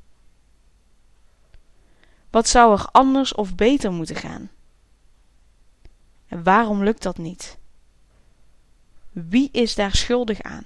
Wat 2.30 2.48
zou 2.48 2.80
er 2.80 2.88
anders 2.92 3.34
of 3.34 3.56
beter 3.56 3.92
moeten 3.92 4.16
gaan? 4.16 4.50
En 6.28 6.44
waarom 6.44 6.84
lukt 6.84 7.04
dat 7.04 7.18
niet? 7.18 7.58
Wie 9.12 9.50
is 9.52 9.76
daar 9.76 9.96
schuldig 9.96 10.42
aan? 10.42 10.66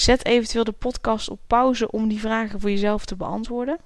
Zet 0.00 0.24
eventueel 0.24 0.64
de 0.64 0.72
podcast 0.72 1.28
op 1.28 1.40
pauze 1.46 1.90
om 1.90 2.08
die 2.08 2.20
vragen 2.20 2.60
voor 2.60 2.70
jezelf 2.70 3.04
te 3.04 3.16
beantwoorden. 3.16 3.78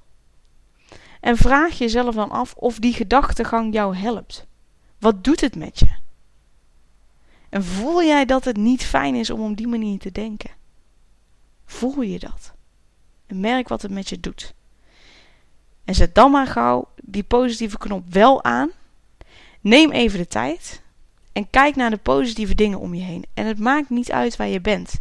En 1.21 1.37
vraag 1.37 1.79
jezelf 1.79 2.15
dan 2.15 2.31
af 2.31 2.55
of 2.55 2.79
die 2.79 2.93
gedachtegang 2.93 3.73
jou 3.73 3.97
helpt. 3.97 4.47
Wat 4.99 5.25
doet 5.25 5.41
het 5.41 5.57
met 5.57 5.79
je? 5.79 5.89
En 7.49 7.65
voel 7.65 8.03
jij 8.03 8.25
dat 8.25 8.45
het 8.45 8.57
niet 8.57 8.85
fijn 8.85 9.15
is 9.15 9.31
om 9.31 9.51
op 9.51 9.57
die 9.57 9.67
manier 9.67 9.99
te 9.99 10.13
denken? 10.13 10.51
Voel 11.65 12.01
je 12.01 12.19
dat? 12.19 12.53
En 13.27 13.41
merk 13.41 13.69
wat 13.69 13.83
het 13.83 13.91
met 13.91 14.09
je 14.09 14.21
doet. 14.21 14.55
En 15.85 15.95
zet 15.95 16.15
dan 16.15 16.31
maar 16.31 16.47
gauw 16.47 16.89
die 17.03 17.25
positieve 17.25 17.79
knop 17.79 18.13
wel 18.13 18.45
aan. 18.45 18.71
Neem 19.61 19.91
even 19.91 20.19
de 20.19 20.27
tijd 20.27 20.83
en 21.33 21.51
kijk 21.51 21.77
naar 21.77 21.91
de 21.91 21.97
positieve 21.97 22.55
dingen 22.55 22.79
om 22.79 22.95
je 22.95 23.03
heen. 23.03 23.25
En 23.35 23.47
het 23.47 23.59
maakt 23.59 23.91
niet 23.91 24.13
uit 24.13 24.37
waar 24.37 24.49
je 24.49 24.61
bent. 24.61 25.01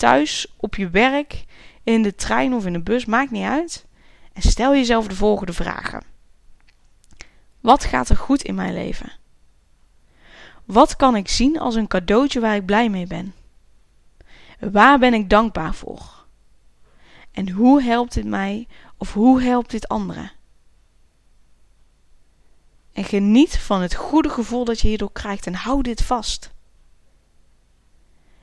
Thuis, 0.00 0.46
op 0.56 0.74
je 0.74 0.90
werk, 0.90 1.44
in 1.82 2.02
de 2.02 2.14
trein 2.14 2.54
of 2.54 2.66
in 2.66 2.72
de 2.72 2.80
bus, 2.80 3.04
maakt 3.04 3.30
niet 3.30 3.44
uit. 3.44 3.86
En 4.32 4.42
stel 4.42 4.74
jezelf 4.74 5.06
de 5.06 5.14
volgende 5.14 5.52
vragen. 5.52 6.02
Wat 7.60 7.84
gaat 7.84 8.08
er 8.08 8.16
goed 8.16 8.42
in 8.42 8.54
mijn 8.54 8.72
leven? 8.72 9.12
Wat 10.64 10.96
kan 10.96 11.16
ik 11.16 11.28
zien 11.28 11.58
als 11.58 11.74
een 11.74 11.86
cadeautje 11.86 12.40
waar 12.40 12.54
ik 12.54 12.64
blij 12.66 12.88
mee 12.88 13.06
ben? 13.06 13.34
Waar 14.60 14.98
ben 14.98 15.14
ik 15.14 15.30
dankbaar 15.30 15.74
voor? 15.74 16.24
En 17.30 17.50
hoe 17.50 17.82
helpt 17.82 18.14
dit 18.14 18.26
mij 18.26 18.68
of 18.96 19.12
hoe 19.12 19.42
helpt 19.42 19.70
dit 19.70 19.88
anderen? 19.88 20.32
En 22.92 23.04
geniet 23.04 23.58
van 23.58 23.80
het 23.82 23.94
goede 23.94 24.28
gevoel 24.28 24.64
dat 24.64 24.80
je 24.80 24.88
hierdoor 24.88 25.12
krijgt 25.12 25.46
en 25.46 25.54
hou 25.54 25.82
dit 25.82 26.02
vast. 26.02 26.52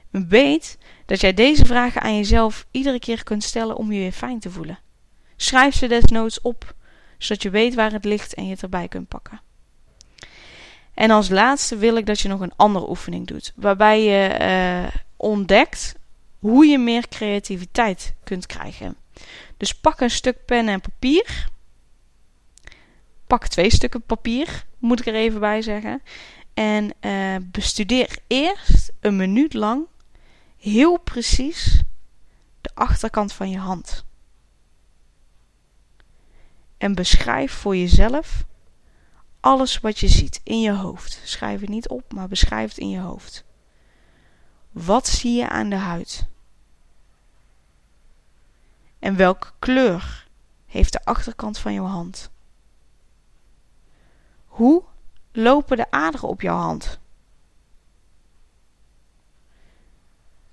Weet 0.09 0.77
dat 1.07 1.21
jij 1.21 1.33
deze 1.33 1.65
vragen 1.65 2.01
aan 2.01 2.15
jezelf 2.15 2.65
iedere 2.71 2.99
keer 2.99 3.23
kunt 3.23 3.43
stellen 3.43 3.75
om 3.75 3.91
je 3.91 3.99
weer 3.99 4.11
fijn 4.11 4.39
te 4.39 4.51
voelen. 4.51 4.79
Schrijf 5.35 5.75
ze 5.75 5.87
desnoods 5.87 6.41
op, 6.41 6.75
zodat 7.17 7.43
je 7.43 7.49
weet 7.49 7.75
waar 7.75 7.91
het 7.91 8.05
ligt 8.05 8.33
en 8.33 8.43
je 8.43 8.49
het 8.49 8.61
erbij 8.61 8.87
kunt 8.87 9.07
pakken. 9.07 9.41
En 10.93 11.11
als 11.11 11.29
laatste 11.29 11.77
wil 11.77 11.95
ik 11.95 12.05
dat 12.05 12.19
je 12.19 12.27
nog 12.27 12.39
een 12.39 12.55
andere 12.55 12.89
oefening 12.89 13.27
doet, 13.27 13.53
waarbij 13.55 14.03
je 14.03 14.37
uh, 14.41 14.99
ontdekt 15.17 15.95
hoe 16.39 16.65
je 16.65 16.77
meer 16.77 17.07
creativiteit 17.07 18.13
kunt 18.23 18.45
krijgen. 18.45 18.95
Dus 19.57 19.75
pak 19.75 19.99
een 19.99 20.09
stuk 20.09 20.45
pen 20.45 20.67
en 20.67 20.81
papier. 20.81 21.47
Pak 23.27 23.47
twee 23.47 23.69
stukken 23.69 24.01
papier, 24.01 24.65
moet 24.79 24.99
ik 24.99 25.05
er 25.05 25.15
even 25.15 25.39
bij 25.39 25.61
zeggen. 25.61 26.01
En 26.53 26.93
uh, 27.01 27.35
bestudeer 27.51 28.17
eerst 28.27 28.91
een 28.99 29.15
minuut 29.15 29.53
lang 29.53 29.85
heel 30.57 30.99
precies 30.99 31.83
de 32.61 32.69
achterkant 32.73 33.33
van 33.33 33.49
je 33.49 33.57
hand. 33.57 34.05
En 36.77 36.95
beschrijf 36.95 37.53
voor 37.53 37.75
jezelf 37.75 38.45
alles 39.39 39.79
wat 39.79 39.99
je 39.99 40.07
ziet 40.07 40.41
in 40.43 40.61
je 40.61 40.71
hoofd. 40.71 41.21
Schrijf 41.23 41.59
het 41.59 41.69
niet 41.69 41.87
op, 41.87 42.13
maar 42.13 42.27
beschrijf 42.27 42.69
het 42.69 42.77
in 42.77 42.89
je 42.89 42.99
hoofd. 42.99 43.43
Wat 44.71 45.07
zie 45.07 45.35
je 45.35 45.49
aan 45.49 45.69
de 45.69 45.75
huid? 45.75 46.27
En 48.99 49.15
welke 49.15 49.51
kleur 49.59 50.27
heeft 50.65 50.93
de 50.93 51.05
achterkant 51.05 51.57
van 51.57 51.73
jouw 51.73 51.85
hand? 51.85 52.29
Hoe 54.45 54.83
lopen 55.31 55.77
de 55.77 55.91
aderen 55.91 56.29
op 56.29 56.41
jouw 56.41 56.57
hand? 56.57 56.99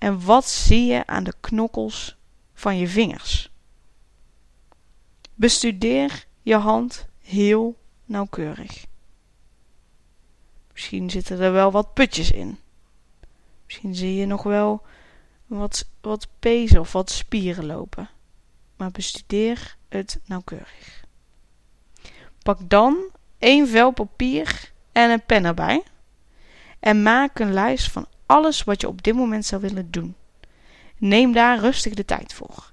En 0.04 0.24
wat 0.24 0.44
zie 0.44 0.84
je 0.86 1.06
aan 1.06 1.24
de 1.24 1.34
knokkels 1.40 2.16
van 2.54 2.78
je 2.78 2.88
vingers? 2.88 3.50
Bestudeer 5.34 6.26
je 6.42 6.54
hand 6.54 7.06
heel 7.18 7.78
nauwkeurig. 8.04 8.86
Misschien 10.72 11.10
zitten 11.10 11.40
er 11.40 11.52
wel 11.52 11.70
wat 11.70 11.94
putjes 11.94 12.30
in. 12.30 12.58
Misschien 13.64 13.94
zie 13.94 14.14
je 14.14 14.26
nog 14.26 14.42
wel 14.42 14.82
wat, 15.46 15.88
wat 16.00 16.28
pezen 16.38 16.80
of 16.80 16.92
wat 16.92 17.10
spieren 17.10 17.66
lopen. 17.66 18.10
Maar 18.76 18.90
bestudeer 18.90 19.76
het 19.88 20.20
nauwkeurig. 20.24 21.04
Pak 22.42 22.58
dan 22.68 22.96
één 23.38 23.68
vel 23.68 23.90
papier 23.90 24.72
en 24.92 25.10
een 25.10 25.24
pen 25.24 25.44
erbij. 25.44 25.82
En 26.80 27.02
maak 27.02 27.38
een 27.38 27.52
lijst 27.52 27.90
van 27.90 28.06
alles 28.26 28.64
wat 28.64 28.80
je 28.80 28.88
op 28.88 29.02
dit 29.02 29.14
moment 29.14 29.44
zou 29.44 29.60
willen 29.60 29.90
doen. 29.90 30.14
Neem 30.98 31.32
daar 31.32 31.58
rustig 31.58 31.94
de 31.94 32.04
tijd 32.04 32.32
voor. 32.32 32.72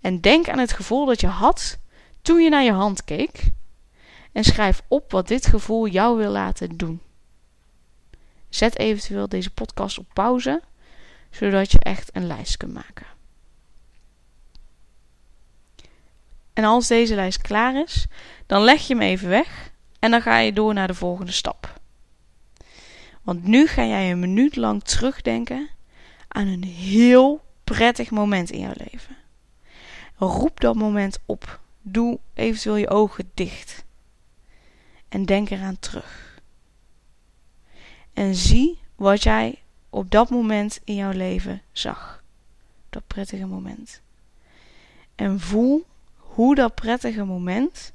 En 0.00 0.20
denk 0.20 0.48
aan 0.48 0.58
het 0.58 0.72
gevoel 0.72 1.06
dat 1.06 1.20
je 1.20 1.26
had 1.26 1.78
toen 2.22 2.42
je 2.42 2.50
naar 2.50 2.62
je 2.62 2.72
hand 2.72 3.04
keek. 3.04 3.50
En 4.32 4.44
schrijf 4.44 4.82
op 4.88 5.10
wat 5.10 5.28
dit 5.28 5.46
gevoel 5.46 5.86
jou 5.86 6.16
wil 6.16 6.30
laten 6.30 6.76
doen. 6.76 7.00
Zet 8.48 8.78
eventueel 8.78 9.28
deze 9.28 9.50
podcast 9.50 9.98
op 9.98 10.06
pauze, 10.12 10.62
zodat 11.30 11.72
je 11.72 11.78
echt 11.78 12.16
een 12.16 12.26
lijst 12.26 12.56
kunt 12.56 12.72
maken. 12.72 13.06
En 16.52 16.64
als 16.64 16.86
deze 16.86 17.14
lijst 17.14 17.42
klaar 17.42 17.82
is, 17.82 18.06
dan 18.46 18.62
leg 18.62 18.86
je 18.86 18.94
hem 18.94 19.02
even 19.02 19.28
weg 19.28 19.70
en 19.98 20.10
dan 20.10 20.22
ga 20.22 20.38
je 20.38 20.52
door 20.52 20.74
naar 20.74 20.86
de 20.86 20.94
volgende 20.94 21.32
stap. 21.32 21.80
Want 23.22 23.44
nu 23.44 23.66
ga 23.66 23.84
jij 23.84 24.10
een 24.10 24.18
minuut 24.18 24.56
lang 24.56 24.82
terugdenken 24.82 25.68
aan 26.28 26.46
een 26.46 26.64
heel 26.64 27.44
prettig 27.64 28.10
moment 28.10 28.50
in 28.50 28.60
jouw 28.60 28.74
leven. 28.76 29.16
Roep 30.16 30.60
dat 30.60 30.74
moment 30.74 31.18
op. 31.26 31.60
Doe 31.82 32.18
eventueel 32.34 32.76
je 32.76 32.88
ogen 32.88 33.30
dicht. 33.34 33.84
En 35.08 35.24
denk 35.24 35.50
eraan 35.50 35.78
terug. 35.78 36.40
En 38.12 38.34
zie 38.34 38.78
wat 38.96 39.22
jij 39.22 39.62
op 39.90 40.10
dat 40.10 40.30
moment 40.30 40.80
in 40.84 40.94
jouw 40.94 41.12
leven 41.12 41.62
zag. 41.72 42.22
Dat 42.90 43.06
prettige 43.06 43.46
moment. 43.46 44.00
En 45.14 45.40
voel 45.40 45.86
hoe 46.16 46.54
dat 46.54 46.74
prettige 46.74 47.24
moment 47.24 47.92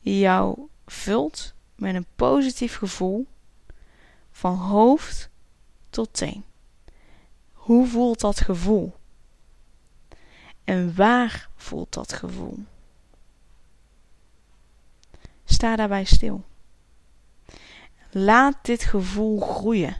jou 0.00 0.68
vult 0.86 1.54
met 1.74 1.94
een 1.94 2.06
positief 2.16 2.76
gevoel 2.76 3.26
van 4.32 4.56
hoofd 4.56 5.30
tot 5.90 6.14
teen. 6.14 6.44
Hoe 7.52 7.86
voelt 7.86 8.20
dat 8.20 8.40
gevoel? 8.40 8.94
En 10.64 10.94
waar 10.94 11.48
voelt 11.56 11.92
dat 11.92 12.12
gevoel? 12.12 12.58
Sta 15.44 15.76
daarbij 15.76 16.04
stil. 16.04 16.44
Laat 18.10 18.58
dit 18.62 18.82
gevoel 18.82 19.40
groeien 19.40 19.96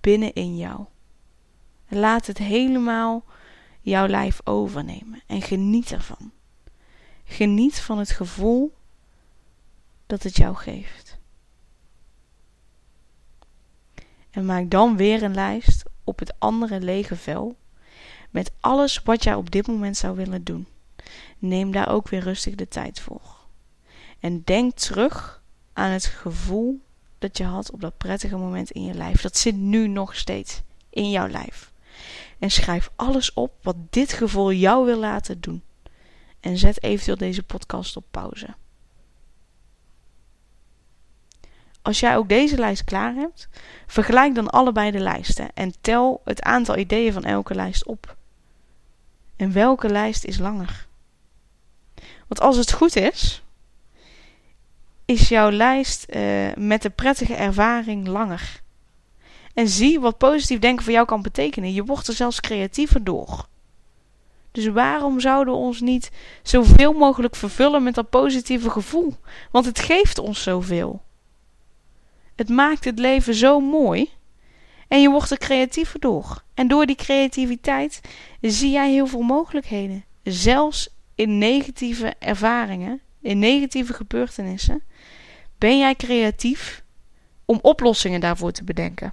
binnenin 0.00 0.56
jou. 0.56 0.84
Laat 1.88 2.26
het 2.26 2.38
helemaal 2.38 3.24
jouw 3.80 4.06
lijf 4.06 4.40
overnemen 4.44 5.22
en 5.26 5.42
geniet 5.42 5.92
ervan. 5.92 6.32
Geniet 7.24 7.80
van 7.80 7.98
het 7.98 8.10
gevoel 8.10 8.76
dat 10.06 10.22
het 10.22 10.36
jou 10.36 10.56
geeft. 10.56 11.07
En 14.38 14.44
maak 14.44 14.70
dan 14.70 14.96
weer 14.96 15.22
een 15.22 15.34
lijst 15.34 15.82
op 16.04 16.18
het 16.18 16.32
andere 16.38 16.80
lege 16.80 17.16
vel 17.16 17.56
met 18.30 18.50
alles 18.60 19.02
wat 19.02 19.22
jij 19.24 19.34
op 19.34 19.50
dit 19.50 19.66
moment 19.66 19.96
zou 19.96 20.16
willen 20.16 20.44
doen. 20.44 20.66
Neem 21.38 21.72
daar 21.72 21.88
ook 21.88 22.08
weer 22.08 22.20
rustig 22.20 22.54
de 22.54 22.68
tijd 22.68 23.00
voor. 23.00 23.36
En 24.20 24.42
denk 24.44 24.76
terug 24.76 25.42
aan 25.72 25.90
het 25.90 26.04
gevoel 26.04 26.80
dat 27.18 27.36
je 27.36 27.44
had 27.44 27.70
op 27.70 27.80
dat 27.80 27.96
prettige 27.96 28.36
moment 28.36 28.70
in 28.70 28.84
je 28.84 28.94
lijf. 28.94 29.20
Dat 29.20 29.36
zit 29.36 29.56
nu 29.56 29.88
nog 29.88 30.16
steeds 30.16 30.62
in 30.90 31.10
jouw 31.10 31.28
lijf. 31.28 31.72
En 32.38 32.50
schrijf 32.50 32.90
alles 32.96 33.32
op 33.32 33.52
wat 33.62 33.76
dit 33.90 34.12
gevoel 34.12 34.52
jou 34.52 34.86
wil 34.86 34.98
laten 34.98 35.40
doen. 35.40 35.62
En 36.40 36.58
zet 36.58 36.82
eventueel 36.82 37.16
deze 37.16 37.42
podcast 37.42 37.96
op 37.96 38.04
pauze. 38.10 38.54
Als 41.88 42.00
jij 42.00 42.16
ook 42.16 42.28
deze 42.28 42.56
lijst 42.56 42.84
klaar 42.84 43.14
hebt, 43.14 43.48
vergelijk 43.86 44.34
dan 44.34 44.50
allebei 44.50 44.90
de 44.90 44.98
lijsten 44.98 45.50
en 45.54 45.72
tel 45.80 46.20
het 46.24 46.42
aantal 46.42 46.76
ideeën 46.76 47.12
van 47.12 47.24
elke 47.24 47.54
lijst 47.54 47.86
op. 47.86 48.16
En 49.36 49.52
welke 49.52 49.88
lijst 49.88 50.24
is 50.24 50.38
langer? 50.38 50.86
Want 52.26 52.40
als 52.40 52.56
het 52.56 52.72
goed 52.72 52.96
is, 52.96 53.42
is 55.04 55.28
jouw 55.28 55.50
lijst 55.50 56.06
uh, 56.08 56.54
met 56.54 56.82
de 56.82 56.90
prettige 56.90 57.34
ervaring 57.34 58.06
langer. 58.06 58.60
En 59.54 59.68
zie 59.68 60.00
wat 60.00 60.18
positief 60.18 60.58
denken 60.58 60.84
voor 60.84 60.92
jou 60.92 61.06
kan 61.06 61.22
betekenen. 61.22 61.72
Je 61.72 61.84
wordt 61.84 62.08
er 62.08 62.14
zelfs 62.14 62.40
creatiever 62.40 63.04
door. 63.04 63.46
Dus 64.52 64.66
waarom 64.66 65.20
zouden 65.20 65.54
we 65.54 65.60
ons 65.60 65.80
niet 65.80 66.10
zoveel 66.42 66.92
mogelijk 66.92 67.36
vervullen 67.36 67.82
met 67.82 67.94
dat 67.94 68.10
positieve 68.10 68.70
gevoel? 68.70 69.14
Want 69.50 69.64
het 69.64 69.78
geeft 69.78 70.18
ons 70.18 70.42
zoveel. 70.42 71.06
Het 72.38 72.48
maakt 72.48 72.84
het 72.84 72.98
leven 72.98 73.34
zo 73.34 73.60
mooi. 73.60 74.10
En 74.88 75.00
je 75.00 75.10
wordt 75.10 75.30
er 75.30 75.38
creatiever 75.38 76.00
door. 76.00 76.42
En 76.54 76.68
door 76.68 76.86
die 76.86 76.96
creativiteit 76.96 78.00
zie 78.40 78.70
jij 78.70 78.90
heel 78.90 79.06
veel 79.06 79.22
mogelijkheden. 79.22 80.04
Zelfs 80.22 80.88
in 81.14 81.38
negatieve 81.38 82.14
ervaringen, 82.18 83.00
in 83.20 83.38
negatieve 83.38 83.92
gebeurtenissen, 83.92 84.82
ben 85.58 85.78
jij 85.78 85.94
creatief 85.94 86.82
om 87.44 87.58
oplossingen 87.62 88.20
daarvoor 88.20 88.52
te 88.52 88.64
bedenken. 88.64 89.12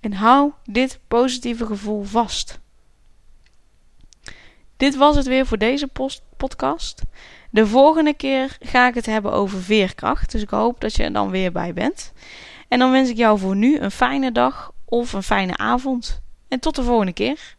En 0.00 0.12
hou 0.12 0.52
dit 0.64 1.00
positieve 1.08 1.66
gevoel 1.66 2.02
vast. 2.02 2.58
Dit 4.76 4.96
was 4.96 5.16
het 5.16 5.26
weer 5.26 5.46
voor 5.46 5.58
deze 5.58 5.88
podcast. 6.36 7.02
De 7.50 7.66
volgende 7.66 8.14
keer 8.14 8.56
ga 8.60 8.88
ik 8.88 8.94
het 8.94 9.06
hebben 9.06 9.32
over 9.32 9.62
veerkracht. 9.62 10.32
Dus 10.32 10.42
ik 10.42 10.50
hoop 10.50 10.80
dat 10.80 10.96
je 10.96 11.02
er 11.02 11.12
dan 11.12 11.30
weer 11.30 11.52
bij 11.52 11.72
bent. 11.72 12.12
En 12.68 12.78
dan 12.78 12.90
wens 12.90 13.08
ik 13.08 13.16
jou 13.16 13.38
voor 13.38 13.56
nu 13.56 13.78
een 13.78 13.90
fijne 13.90 14.32
dag 14.32 14.72
of 14.84 15.12
een 15.12 15.22
fijne 15.22 15.56
avond. 15.56 16.22
En 16.48 16.60
tot 16.60 16.76
de 16.76 16.82
volgende 16.82 17.12
keer. 17.12 17.56